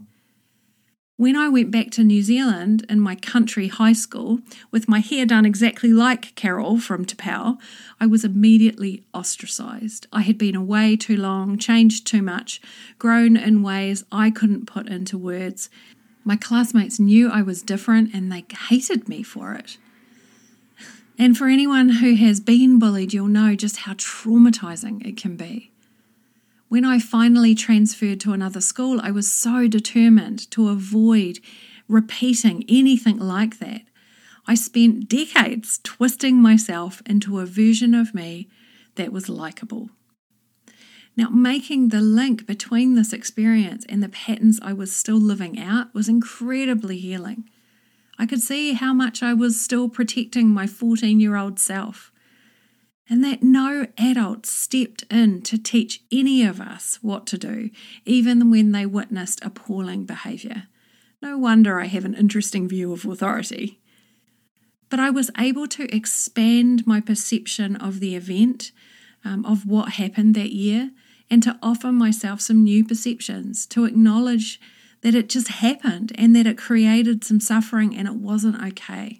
When 1.20 1.36
I 1.36 1.50
went 1.50 1.70
back 1.70 1.90
to 1.90 2.02
New 2.02 2.22
Zealand 2.22 2.86
in 2.88 2.98
my 2.98 3.14
country 3.14 3.68
high 3.68 3.92
school 3.92 4.40
with 4.70 4.88
my 4.88 5.00
hair 5.00 5.26
done 5.26 5.44
exactly 5.44 5.92
like 5.92 6.34
Carol 6.34 6.80
from 6.80 7.04
T'Pau, 7.04 7.58
I 8.00 8.06
was 8.06 8.24
immediately 8.24 9.04
ostracised. 9.12 10.06
I 10.14 10.22
had 10.22 10.38
been 10.38 10.56
away 10.56 10.96
too 10.96 11.18
long, 11.18 11.58
changed 11.58 12.06
too 12.06 12.22
much, 12.22 12.62
grown 12.98 13.36
in 13.36 13.62
ways 13.62 14.02
I 14.10 14.30
couldn't 14.30 14.64
put 14.64 14.88
into 14.88 15.18
words. 15.18 15.68
My 16.24 16.36
classmates 16.36 16.98
knew 16.98 17.28
I 17.28 17.42
was 17.42 17.60
different 17.60 18.14
and 18.14 18.32
they 18.32 18.46
hated 18.68 19.06
me 19.06 19.22
for 19.22 19.52
it. 19.52 19.76
And 21.18 21.36
for 21.36 21.48
anyone 21.48 21.90
who 21.90 22.14
has 22.14 22.40
been 22.40 22.78
bullied, 22.78 23.12
you'll 23.12 23.26
know 23.26 23.54
just 23.54 23.76
how 23.76 23.92
traumatizing 23.92 25.06
it 25.06 25.18
can 25.18 25.36
be. 25.36 25.69
When 26.70 26.84
I 26.84 27.00
finally 27.00 27.56
transferred 27.56 28.20
to 28.20 28.32
another 28.32 28.60
school, 28.60 29.00
I 29.00 29.10
was 29.10 29.28
so 29.28 29.66
determined 29.66 30.48
to 30.52 30.68
avoid 30.68 31.40
repeating 31.88 32.64
anything 32.68 33.18
like 33.18 33.58
that. 33.58 33.82
I 34.46 34.54
spent 34.54 35.08
decades 35.08 35.80
twisting 35.82 36.36
myself 36.36 37.02
into 37.04 37.40
a 37.40 37.44
version 37.44 37.92
of 37.92 38.14
me 38.14 38.48
that 38.94 39.12
was 39.12 39.28
likable. 39.28 39.90
Now, 41.16 41.28
making 41.30 41.88
the 41.88 42.00
link 42.00 42.46
between 42.46 42.94
this 42.94 43.12
experience 43.12 43.84
and 43.88 44.00
the 44.00 44.08
patterns 44.08 44.60
I 44.62 44.72
was 44.72 44.94
still 44.94 45.20
living 45.20 45.58
out 45.58 45.92
was 45.92 46.08
incredibly 46.08 46.98
healing. 46.98 47.50
I 48.16 48.26
could 48.26 48.42
see 48.42 48.74
how 48.74 48.94
much 48.94 49.24
I 49.24 49.34
was 49.34 49.60
still 49.60 49.88
protecting 49.88 50.48
my 50.50 50.68
14 50.68 51.18
year 51.18 51.34
old 51.34 51.58
self 51.58 52.09
and 53.10 53.24
that 53.24 53.42
no 53.42 53.88
adult 53.98 54.46
stepped 54.46 55.02
in 55.10 55.42
to 55.42 55.58
teach 55.58 56.02
any 56.12 56.44
of 56.44 56.60
us 56.60 57.00
what 57.02 57.26
to 57.26 57.36
do, 57.36 57.70
even 58.06 58.50
when 58.50 58.70
they 58.70 58.86
witnessed 58.86 59.44
appalling 59.44 60.04
behaviour. 60.04 60.68
No 61.20 61.36
wonder 61.36 61.80
I 61.80 61.86
have 61.86 62.04
an 62.04 62.14
interesting 62.14 62.68
view 62.68 62.92
of 62.92 63.04
authority. 63.04 63.80
But 64.88 65.00
I 65.00 65.10
was 65.10 65.30
able 65.36 65.66
to 65.68 65.94
expand 65.94 66.86
my 66.86 67.00
perception 67.00 67.74
of 67.76 67.98
the 67.98 68.14
event, 68.14 68.70
um, 69.24 69.44
of 69.44 69.66
what 69.66 69.92
happened 69.94 70.36
that 70.36 70.52
year, 70.52 70.92
and 71.28 71.42
to 71.42 71.58
offer 71.62 71.90
myself 71.90 72.40
some 72.40 72.62
new 72.62 72.84
perceptions, 72.84 73.66
to 73.66 73.84
acknowledge 73.84 74.60
that 75.02 75.14
it 75.16 75.28
just 75.28 75.48
happened 75.48 76.12
and 76.14 76.34
that 76.36 76.46
it 76.46 76.56
created 76.56 77.24
some 77.24 77.40
suffering 77.40 77.96
and 77.96 78.06
it 78.06 78.14
wasn't 78.14 78.62
okay. 78.62 79.19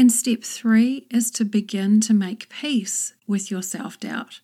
And 0.00 0.10
step 0.10 0.44
three 0.44 1.06
is 1.10 1.30
to 1.32 1.44
begin 1.44 2.00
to 2.00 2.14
make 2.14 2.48
peace 2.48 3.12
with 3.26 3.50
your 3.50 3.60
self 3.60 4.00
doubt. 4.00 4.40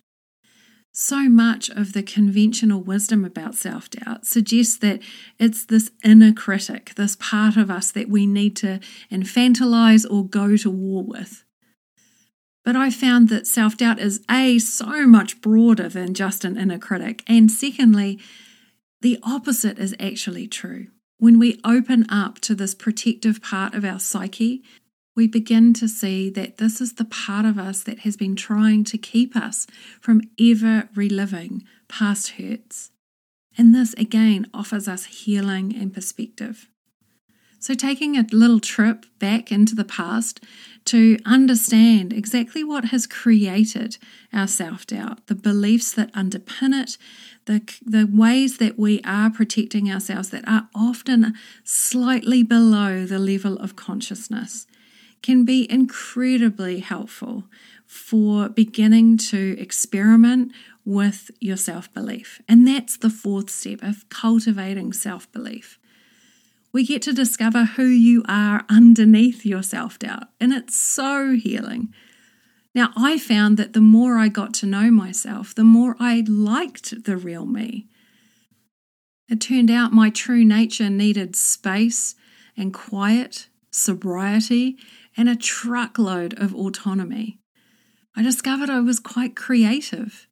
So 0.92 1.30
much 1.30 1.70
of 1.70 1.94
the 1.94 2.02
conventional 2.02 2.82
wisdom 2.82 3.24
about 3.24 3.54
self 3.54 3.88
doubt 3.88 4.26
suggests 4.26 4.76
that 4.76 5.00
it's 5.38 5.64
this 5.64 5.90
inner 6.04 6.34
critic, 6.34 6.92
this 6.96 7.16
part 7.18 7.56
of 7.56 7.70
us 7.70 7.90
that 7.92 8.10
we 8.10 8.26
need 8.26 8.54
to 8.56 8.80
infantilize 9.10 10.04
or 10.04 10.28
go 10.28 10.58
to 10.58 10.70
war 10.70 11.02
with. 11.02 11.42
But 12.62 12.76
I 12.76 12.90
found 12.90 13.30
that 13.30 13.46
self 13.46 13.78
doubt 13.78 13.98
is 13.98 14.20
A, 14.30 14.58
so 14.58 15.06
much 15.06 15.40
broader 15.40 15.88
than 15.88 16.12
just 16.12 16.44
an 16.44 16.58
inner 16.58 16.78
critic, 16.78 17.24
and 17.26 17.50
secondly, 17.50 18.20
the 19.00 19.18
opposite 19.22 19.78
is 19.78 19.96
actually 19.98 20.48
true. 20.48 20.88
When 21.16 21.38
we 21.38 21.58
open 21.64 22.04
up 22.10 22.40
to 22.40 22.54
this 22.54 22.74
protective 22.74 23.40
part 23.40 23.72
of 23.72 23.86
our 23.86 23.98
psyche, 23.98 24.62
we 25.16 25.26
begin 25.26 25.72
to 25.72 25.88
see 25.88 26.28
that 26.30 26.58
this 26.58 26.80
is 26.80 26.92
the 26.92 27.04
part 27.04 27.46
of 27.46 27.58
us 27.58 27.82
that 27.82 28.00
has 28.00 28.16
been 28.16 28.36
trying 28.36 28.84
to 28.84 28.98
keep 28.98 29.34
us 29.34 29.66
from 30.00 30.20
ever 30.38 30.88
reliving 30.94 31.64
past 31.88 32.32
hurts. 32.32 32.90
And 33.58 33.74
this 33.74 33.94
again 33.94 34.48
offers 34.52 34.86
us 34.86 35.06
healing 35.06 35.74
and 35.74 35.92
perspective. 35.92 36.68
So, 37.58 37.72
taking 37.72 38.16
a 38.16 38.26
little 38.30 38.60
trip 38.60 39.06
back 39.18 39.50
into 39.50 39.74
the 39.74 39.84
past 39.84 40.44
to 40.84 41.18
understand 41.24 42.12
exactly 42.12 42.62
what 42.62 42.86
has 42.86 43.06
created 43.06 43.96
our 44.32 44.46
self 44.46 44.86
doubt, 44.86 45.26
the 45.26 45.34
beliefs 45.34 45.92
that 45.94 46.12
underpin 46.12 46.80
it, 46.80 46.98
the, 47.46 47.62
the 47.84 48.04
ways 48.04 48.58
that 48.58 48.78
we 48.78 49.00
are 49.02 49.30
protecting 49.30 49.90
ourselves 49.90 50.28
that 50.30 50.46
are 50.46 50.68
often 50.74 51.34
slightly 51.64 52.42
below 52.42 53.06
the 53.06 53.18
level 53.18 53.56
of 53.56 53.74
consciousness 53.74 54.66
can 55.22 55.44
be 55.44 55.70
incredibly 55.70 56.80
helpful 56.80 57.44
for 57.86 58.48
beginning 58.48 59.16
to 59.16 59.56
experiment 59.58 60.52
with 60.84 61.30
your 61.40 61.56
self 61.56 61.92
belief. 61.92 62.40
And 62.48 62.66
that's 62.66 62.96
the 62.96 63.10
fourth 63.10 63.50
step 63.50 63.82
of 63.82 64.08
cultivating 64.08 64.92
self 64.92 65.30
belief. 65.32 65.78
We 66.72 66.84
get 66.84 67.02
to 67.02 67.12
discover 67.12 67.64
who 67.64 67.86
you 67.86 68.22
are 68.28 68.64
underneath 68.68 69.46
your 69.46 69.62
self 69.62 69.98
doubt, 69.98 70.28
and 70.40 70.52
it's 70.52 70.76
so 70.76 71.32
healing. 71.32 71.92
Now, 72.74 72.90
I 72.94 73.18
found 73.18 73.56
that 73.56 73.72
the 73.72 73.80
more 73.80 74.18
I 74.18 74.28
got 74.28 74.52
to 74.54 74.66
know 74.66 74.90
myself, 74.90 75.54
the 75.54 75.64
more 75.64 75.96
I 75.98 76.22
liked 76.28 77.04
the 77.04 77.16
real 77.16 77.46
me. 77.46 77.86
It 79.28 79.40
turned 79.40 79.70
out 79.70 79.92
my 79.92 80.10
true 80.10 80.44
nature 80.44 80.90
needed 80.90 81.34
space 81.34 82.14
and 82.56 82.74
quiet, 82.74 83.48
sobriety, 83.70 84.76
and 85.16 85.28
a 85.28 85.36
truckload 85.36 86.38
of 86.38 86.54
autonomy. 86.54 87.38
I 88.16 88.22
discovered 88.22 88.70
I 88.70 88.80
was 88.80 88.98
quite 88.98 89.36
creative 89.36 90.26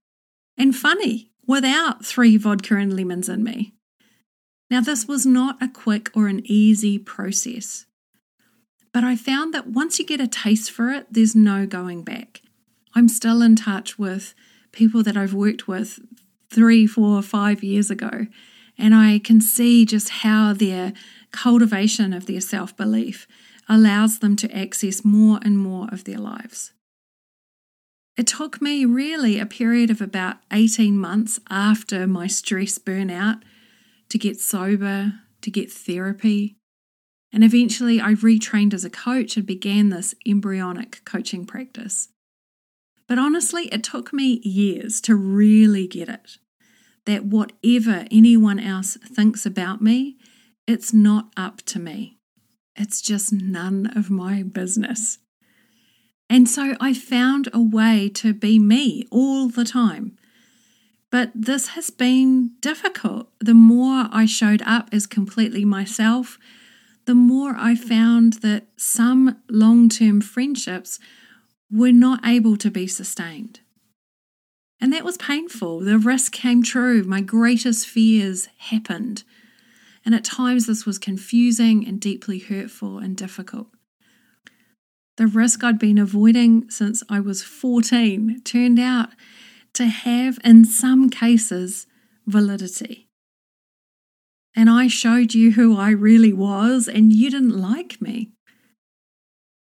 and 0.57 0.75
funny 0.75 1.31
without 1.47 2.05
three 2.05 2.37
vodka 2.37 2.77
and 2.77 2.95
lemons 2.95 3.29
in 3.29 3.43
me. 3.43 3.75
Now, 4.71 4.81
this 4.81 5.07
was 5.07 5.27
not 5.27 5.63
a 5.63 5.69
quick 5.69 6.11
or 6.17 6.27
an 6.27 6.41
easy 6.45 6.99
process, 6.99 7.87
but 8.93 9.05
I 9.05 9.17
found 9.17 9.53
that 9.53 9.67
once 9.67 9.99
you 9.99 10.07
get 10.07 10.21
a 10.21 10.27
taste 10.27 10.71
for 10.71 10.91
it, 10.91 11.07
there's 11.11 11.37
no 11.37 11.67
going 11.67 12.03
back. 12.03 12.41
I'm 12.95 13.09
still 13.09 13.43
in 13.43 13.57
touch 13.57 13.99
with 13.99 14.35
people 14.73 15.03
that 15.03 15.17
I've 15.17 15.35
worked 15.35 15.69
with 15.69 16.01
three, 16.51 16.87
four, 16.87 17.21
five 17.23 17.63
years 17.63 17.91
ago, 17.91 18.27
and 18.79 18.95
I 18.95 19.19
can 19.19 19.41
see 19.41 19.85
just 19.85 20.09
how 20.09 20.53
their 20.53 20.93
cultivation 21.31 22.13
of 22.13 22.27
their 22.27 22.41
self 22.41 22.77
belief 22.77 23.27
allows 23.69 24.19
them 24.19 24.37
to 24.37 24.57
access 24.57 25.05
more 25.05 25.39
and 25.43 25.59
more 25.59 25.89
of 25.91 26.05
their 26.05 26.19
lives. 26.19 26.73
It 28.17 28.27
took 28.27 28.63
me 28.63 28.85
really 28.85 29.39
a 29.39 29.47
period 29.47 29.91
of 29.91 30.01
about 30.01 30.37
18 30.53 30.97
months 30.97 31.41
after 31.51 32.07
my 32.07 32.27
stress 32.27 32.79
burnout 32.79 33.43
to 34.09 34.19
get 34.19 34.39
sober, 34.39 35.15
to 35.41 35.51
get 35.51 35.73
therapy. 35.73 36.57
And 37.33 37.43
eventually 37.43 38.01
I 38.01 38.15
retrained 38.15 38.73
as 38.73 38.85
a 38.85 38.91
coach 38.91 39.37
and 39.37 39.45
began 39.45 39.89
this 39.89 40.15
embryonic 40.25 41.05
coaching 41.05 41.45
practice. 41.45 42.09
But 43.09 43.19
honestly, 43.19 43.65
it 43.73 43.83
took 43.83 44.13
me 44.13 44.41
years 44.45 45.01
to 45.03 45.17
really 45.17 45.89
get 45.89 46.09
it 46.09 46.39
that 47.07 47.27
whatever 47.27 48.07
anyone 48.11 48.59
else 48.59 48.97
thinks 48.97 49.45
about 49.45 49.83
me, 49.83 50.17
it's 50.67 50.93
not 50.93 51.31
up 51.37 51.61
to 51.63 51.79
me. 51.79 52.19
It's 52.77 53.01
just 53.01 53.33
none 53.33 53.91
of 53.97 54.11
my 54.11 54.43
business. 54.43 55.19
And 56.29 56.49
so 56.49 56.75
I 56.81 56.95
found 56.95 57.49
a 57.53 57.61
way 57.61 58.09
to 58.15 58.33
be 58.33 58.59
me 58.59 59.07
all 59.11 59.49
the 59.49 59.65
time. 59.65 60.17
But 61.11 61.31
this 61.35 61.69
has 61.69 61.91
been 61.91 62.53
difficult. 62.61 63.29
The 63.39 63.55
more 63.55 64.09
I 64.11 64.27
showed 64.27 64.63
up 64.63 64.89
as 64.91 65.07
completely 65.07 65.65
myself, 65.65 66.39
the 67.05 67.15
more 67.15 67.55
I 67.57 67.77
found 67.77 68.35
that 68.35 68.67
some 68.77 69.37
long 69.49 69.89
term 69.89 70.21
friendships 70.21 70.99
were 71.71 71.93
not 71.93 72.27
able 72.27 72.57
to 72.57 72.71
be 72.71 72.87
sustained. 72.87 73.61
And 74.81 74.93
that 74.93 75.05
was 75.05 75.17
painful. 75.17 75.81
The 75.81 75.99
risk 75.99 76.33
came 76.33 76.63
true. 76.63 77.05
My 77.05 77.21
greatest 77.21 77.87
fears 77.87 78.49
happened. 78.59 79.23
And 80.05 80.15
at 80.15 80.25
times 80.25 80.67
this 80.67 80.85
was 80.85 80.99
confusing 80.99 81.87
and 81.87 82.01
deeply 82.01 82.39
hurtful 82.39 82.99
and 82.99 83.17
difficult. 83.17 83.69
The 85.17 85.27
risk 85.27 85.63
I'd 85.63 85.79
been 85.79 85.99
avoiding 85.99 86.69
since 86.71 87.03
I 87.09 87.21
was 87.21 87.43
14 87.43 88.43
turned 88.45 88.81
out 88.81 89.11
to 89.75 89.87
have, 89.87 90.39
in 90.45 90.65
some 90.65 91.09
cases, 91.09 91.87
validity. 92.27 93.09
And 94.57 94.71
I 94.71 94.89
showed 94.89 95.35
you 95.35 95.53
who 95.53 95.77
I 95.77 95.91
really 95.91 96.33
was, 96.33 96.89
and 96.89 97.13
you 97.13 97.31
didn't 97.31 97.61
like 97.61 98.01
me. 98.01 98.31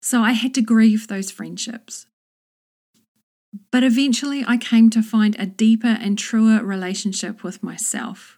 So 0.00 0.22
I 0.22 0.32
had 0.32 0.54
to 0.54 0.62
grieve 0.62 1.08
those 1.08 1.30
friendships. 1.30 2.06
But 3.72 3.82
eventually, 3.82 4.44
I 4.46 4.56
came 4.56 4.90
to 4.90 5.02
find 5.02 5.34
a 5.38 5.46
deeper 5.46 5.96
and 6.00 6.18
truer 6.18 6.62
relationship 6.62 7.42
with 7.42 7.62
myself. 7.62 8.35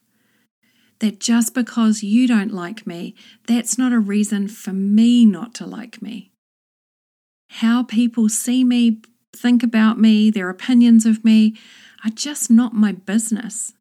That 1.01 1.21
just 1.21 1.55
because 1.55 2.03
you 2.03 2.27
don't 2.27 2.53
like 2.53 2.87
me, 2.87 3.15
that's 3.47 3.79
not 3.79 3.93
a 3.93 4.01
reason 4.01 4.49
for 4.49 4.73
me 4.73 5.25
not 5.25 5.55
to 5.55 5.67
like 5.67 6.03
me. 6.03 6.33
How 7.51 7.85
people 7.85 8.29
see 8.29 8.65
me, 8.65 9.01
think 9.35 9.63
about 9.63 9.99
me, 9.99 10.31
their 10.31 10.51
opinions 10.51 11.07
of 11.07 11.25
me 11.25 11.57
are 12.05 12.11
just 12.11 12.51
not 12.51 12.75
my 12.75 12.93
business. 12.93 13.73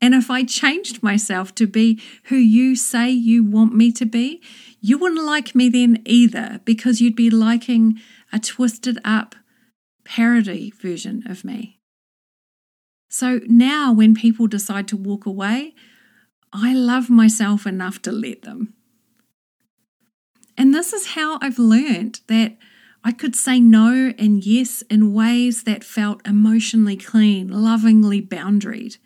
And 0.00 0.14
if 0.14 0.30
I 0.30 0.44
changed 0.44 1.02
myself 1.02 1.54
to 1.54 1.66
be 1.66 2.00
who 2.24 2.36
you 2.36 2.76
say 2.76 3.10
you 3.10 3.42
want 3.42 3.74
me 3.74 3.90
to 3.92 4.04
be, 4.04 4.42
you 4.80 4.98
wouldn't 4.98 5.24
like 5.24 5.54
me 5.54 5.68
then 5.68 6.02
either 6.04 6.60
because 6.64 7.00
you'd 7.00 7.16
be 7.16 7.30
liking 7.30 8.00
a 8.32 8.38
twisted 8.38 8.98
up 9.04 9.34
parody 10.04 10.70
version 10.70 11.22
of 11.26 11.44
me. 11.44 11.78
So 13.08 13.40
now 13.46 13.92
when 13.92 14.14
people 14.14 14.46
decide 14.46 14.88
to 14.88 14.96
walk 14.96 15.24
away, 15.24 15.74
I 16.54 16.72
love 16.72 17.10
myself 17.10 17.66
enough 17.66 18.00
to 18.02 18.12
let 18.12 18.42
them. 18.42 18.74
And 20.56 20.72
this 20.72 20.92
is 20.92 21.08
how 21.08 21.38
I've 21.42 21.58
learned 21.58 22.20
that 22.28 22.56
I 23.02 23.10
could 23.10 23.34
say 23.34 23.58
no 23.58 24.12
and 24.16 24.46
yes 24.46 24.82
in 24.82 25.12
ways 25.12 25.64
that 25.64 25.82
felt 25.82 26.26
emotionally 26.26 26.96
clean, 26.96 27.48
lovingly 27.48 28.22
boundaried. 28.22 28.98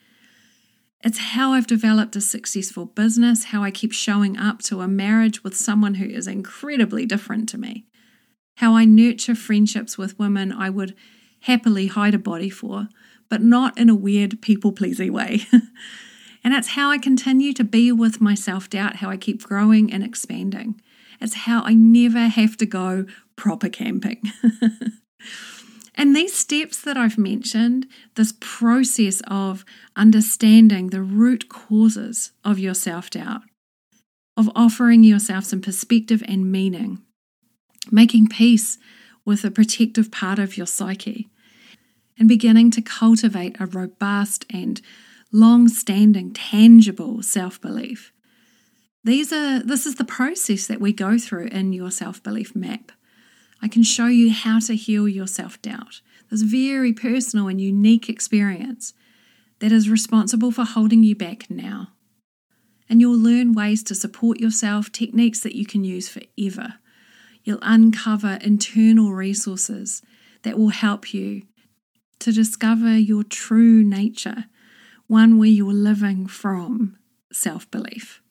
It's 1.03 1.19
how 1.19 1.55
I've 1.55 1.67
developed 1.67 2.17
a 2.17 2.21
successful 2.21 2.85
business, 2.85 3.45
how 3.45 3.63
I 3.63 3.71
keep 3.71 3.93
showing 3.93 4.37
up 4.37 4.61
to 4.63 4.83
a 4.83 4.89
marriage 4.89 5.43
with 5.43 5.57
someone 5.57 5.95
who 5.95 6.05
is 6.07 6.27
incredibly 6.27 7.07
different 7.07 7.49
to 7.51 7.59
me, 7.59 7.87
how 8.57 8.77
I 8.77 8.85
nurture 8.85 9.35
friendships 9.35 9.97
with 9.97 10.19
women 10.19 10.53
I 10.53 10.69
would 10.69 10.95
happily 11.43 11.87
hide 11.87 12.15
a 12.15 12.19
body 12.19 12.51
for, 12.51 12.89
but 13.31 13.43
not 13.43 13.79
in 13.79 13.89
a 13.89 13.95
weird 13.95 14.43
people 14.43 14.73
pleasing 14.73 15.15
way. 15.15 15.47
and 16.49 16.57
it's 16.57 16.69
how 16.69 16.91
I 16.91 16.97
continue 16.97 17.53
to 17.53 17.63
be 17.63 17.93
with 17.93 18.23
my 18.23 18.35
self 18.35 18.71
doubt, 18.71 18.97
how 18.97 19.11
I 19.11 19.19
keep 19.19 19.43
growing 19.43 19.93
and 19.93 20.03
expanding. 20.03 20.81
It's 21.21 21.35
how 21.35 21.61
I 21.63 21.75
never 21.75 22.29
have 22.29 22.57
to 22.57 22.65
go 22.65 23.05
proper 23.37 23.69
camping. 23.69 24.23
and 25.95 26.17
these 26.17 26.33
steps 26.33 26.81
that 26.81 26.97
I've 26.97 27.19
mentioned, 27.19 27.87
this 28.15 28.33
process 28.41 29.21
of 29.27 29.67
understanding 29.95 30.89
the 30.89 31.03
root 31.03 31.51
causes 31.51 32.33
of 32.47 32.59
your 32.59 32.73
self 32.73 33.11
doubt, 33.11 33.43
of 34.35 34.49
offering 34.57 35.05
yourself 35.05 35.45
some 35.45 35.61
perspective 35.61 36.23
and 36.27 36.51
meaning, 36.51 37.03
making 37.91 38.29
peace 38.29 38.79
with 39.23 39.45
a 39.45 39.51
protective 39.51 40.11
part 40.11 40.39
of 40.39 40.57
your 40.57 40.67
psyche, 40.67 41.29
and 42.19 42.27
beginning 42.27 42.71
to 42.71 42.81
cultivate 42.81 43.61
a 43.61 43.67
robust 43.67 44.47
and 44.49 44.81
long 45.33 45.69
standing, 45.69 46.33
tangible 46.33 47.23
self 47.23 47.61
belief 47.61 48.13
these 49.05 49.33
are 49.33 49.63
this 49.63 49.87
is 49.87 49.95
the 49.95 50.05
process 50.05 50.67
that 50.67 50.81
we 50.81 50.93
go 50.93 51.19
through 51.19 51.47
in 51.47 51.73
your 51.73 51.91
self-belief 51.91 52.55
map. 52.55 52.93
I 53.63 53.69
can 53.69 53.83
show 53.83 54.07
you 54.07 54.31
how 54.31 54.61
to 54.61 54.77
heal 54.77 55.09
your 55.09 55.27
self-doubt. 55.27 56.03
This 56.31 56.43
very 56.43 56.93
personal 56.93 57.49
and 57.49 57.61
unique 57.61 58.09
experience 58.09 58.93
that 59.61 59.73
is 59.73 59.89
responsible 59.89 60.51
for 60.51 60.65
holding 60.65 61.03
you 61.03 61.17
back 61.17 61.51
now. 61.51 61.89
And 62.89 63.01
you'll 63.01 63.19
learn 63.19 63.55
ways 63.55 63.83
to 63.85 63.95
support 63.95 64.41
yourself, 64.41 64.93
techniques 64.93 65.41
that 65.41 65.57
you 65.57 65.65
can 65.65 65.85
use 65.85 66.09
forever. 66.09 66.75
You'll 67.45 67.59
uncover 67.63 68.39
internal 68.43 69.13
resources 69.13 70.03
that 70.43 70.59
will 70.59 70.69
help 70.69 71.15
you 71.15 71.43
to 72.19 72.31
discover 72.31 72.97
your 72.99 73.25
true 73.25 73.83
nature, 73.83 74.45
one 75.09 75.39
where 75.39 75.49
you're 75.49 75.73
living 75.73 76.27
from 76.27 76.97
self 77.33 77.69
belief. 77.71 78.23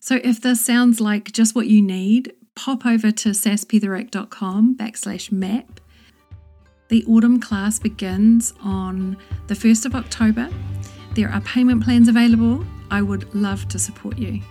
So 0.00 0.18
if 0.24 0.40
this 0.40 0.64
sounds 0.64 1.00
like 1.00 1.30
just 1.30 1.54
what 1.54 1.68
you 1.68 1.80
need, 1.80 2.34
pop 2.56 2.84
over 2.84 3.12
to 3.12 3.28
sasspetherick.com 3.28 4.76
backslash 4.76 5.30
map. 5.30 5.80
The 6.88 7.04
autumn 7.06 7.40
class 7.40 7.78
begins 7.78 8.52
on 8.62 9.16
the 9.46 9.54
1st 9.54 9.86
of 9.86 9.94
October. 9.94 10.50
There 11.14 11.30
are 11.30 11.40
payment 11.42 11.84
plans 11.84 12.08
available. 12.08 12.64
I 12.90 13.00
would 13.00 13.32
love 13.34 13.68
to 13.68 13.78
support 13.78 14.18
you. 14.18 14.42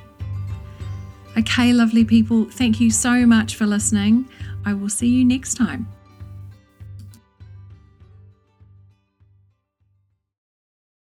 Okay, 1.38 1.74
lovely 1.74 2.04
people, 2.04 2.46
thank 2.46 2.80
you 2.80 2.90
so 2.90 3.26
much 3.26 3.56
for 3.56 3.66
listening. 3.66 4.28
I 4.66 4.74
will 4.74 4.90
see 4.90 5.08
you 5.08 5.24
next 5.26 5.56
time. 5.56 5.88